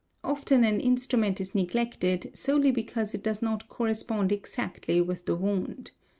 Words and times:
Often 0.23 0.63
an 0.63 0.81
instrument 0.81 1.39
is 1.39 1.53
neglected, 1.53 2.35
solely 2.35 2.71
because 2.71 3.13
it 3.13 3.21
does 3.21 3.43
not 3.43 3.69
correspond 3.69 4.31
exactly 4.31 4.99
with 4.99 5.27
the 5.27 5.35
wound. 5.35 5.91